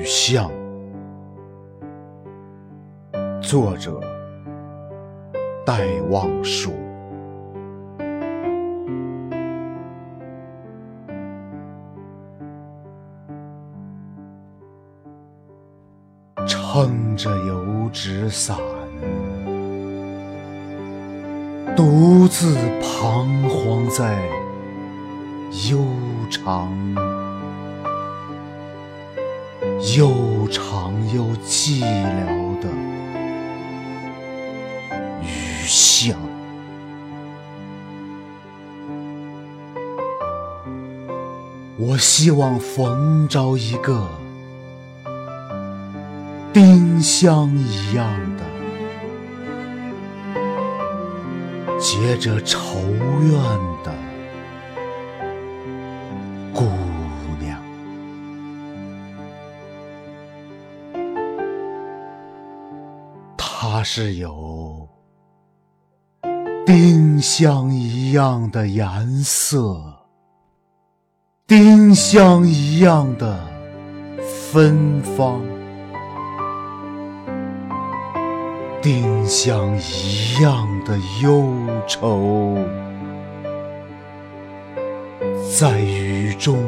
[0.00, 0.50] 雨巷，
[3.42, 4.00] 作者
[5.66, 6.72] 戴望舒。
[16.46, 18.56] 撑着油纸伞，
[21.76, 24.18] 独自彷徨在
[25.70, 25.78] 悠
[26.30, 26.70] 长。
[29.96, 32.68] 又长又寂寥的
[35.22, 35.26] 雨
[35.66, 36.14] 巷，
[41.78, 44.06] 我希望逢着一个
[46.52, 48.44] 丁香一样的
[51.78, 52.80] 结着愁
[53.22, 53.32] 怨
[53.82, 53.94] 的
[63.80, 64.86] 它是有
[66.66, 68.84] 丁香一样的颜
[69.24, 69.82] 色，
[71.46, 73.40] 丁香一样的
[74.52, 75.42] 芬芳，
[78.82, 81.42] 丁香一样的忧
[81.88, 82.58] 愁，
[85.58, 86.62] 在雨中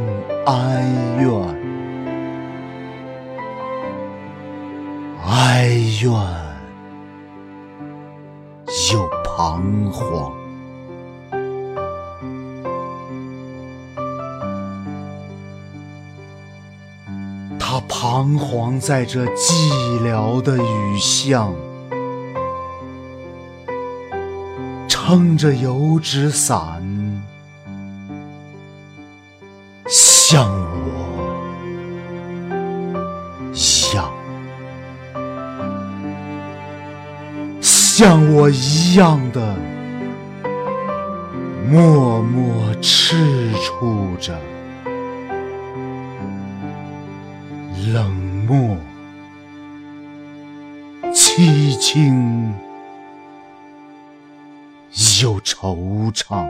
[0.47, 0.83] 哀
[1.21, 1.62] 怨，
[17.59, 19.53] 他彷徨在这寂
[20.03, 21.55] 寥的雨巷，
[24.89, 26.83] 撑着油纸伞，
[29.87, 30.83] 像我
[33.53, 34.11] 一样。
[37.61, 39.55] 像我一样的
[41.73, 43.17] 默默踟
[43.55, 44.39] 蹰着，
[47.95, 48.11] 冷
[48.47, 48.77] 漠、
[51.15, 52.53] 凄清
[55.23, 56.47] 又惆怅。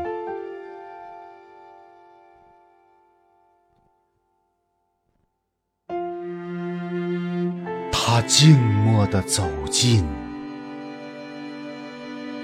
[7.93, 10.05] 他静默地走近。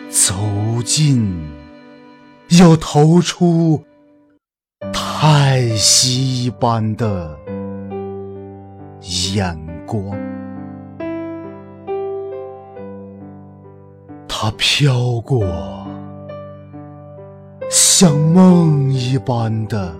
[0.09, 1.35] 走近，
[2.51, 3.85] 又投出
[4.93, 7.39] 叹息一般的
[9.03, 9.55] 眼
[9.87, 10.03] 光。
[14.27, 15.45] 它飘过，
[17.69, 19.95] 像梦一般的，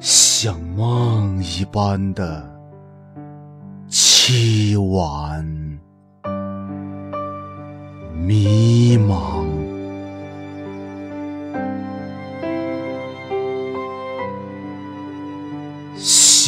[0.00, 2.48] 像梦一般的
[3.90, 5.46] 凄婉。
[8.14, 9.44] 迷茫，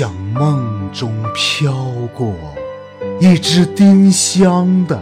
[0.00, 1.75] 像梦中飘
[2.15, 2.34] 过
[3.21, 4.99] 一只丁香的，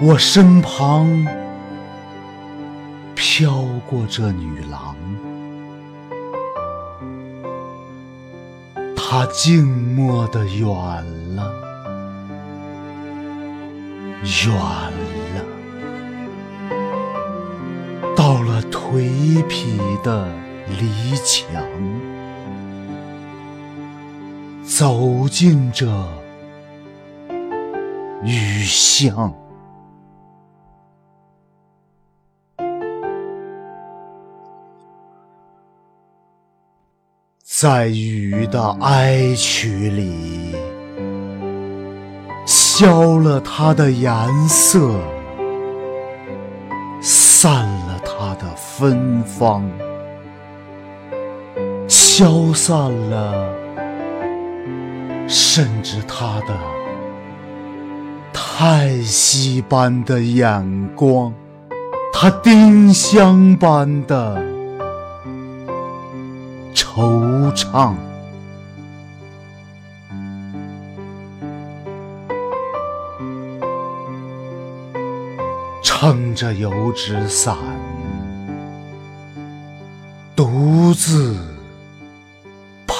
[0.00, 1.06] 我身旁
[3.14, 4.96] 飘过这女郎，
[8.96, 10.66] 她静默的远
[11.36, 11.52] 了。
[14.22, 14.54] 远
[15.34, 15.44] 了，
[18.16, 20.26] 到了颓圮的
[20.80, 21.62] 篱墙，
[24.78, 25.86] 走进这
[28.22, 29.32] 雨巷，
[37.42, 40.54] 在雨的哀曲里。
[42.44, 44.12] 消了它的颜
[44.46, 44.90] 色，
[47.00, 49.66] 散了它的芬芳，
[51.88, 53.65] 消散了，
[55.28, 56.58] 甚至他的
[58.32, 61.32] 叹息般的眼光，
[62.12, 64.40] 他丁香般的
[66.74, 67.94] 惆怅。
[75.82, 77.56] 撑着油纸伞，
[80.36, 81.34] 独自